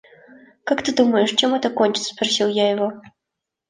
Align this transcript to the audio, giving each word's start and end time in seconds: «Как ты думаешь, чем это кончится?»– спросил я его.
«Как 0.63 0.81
ты 0.81 0.95
думаешь, 0.95 1.29
чем 1.29 1.53
это 1.53 1.69
кончится?»– 1.69 2.15
спросил 2.15 2.47
я 2.47 2.71
его. 2.71 2.91